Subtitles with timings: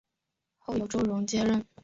[0.57, 1.63] 后由周荣接任。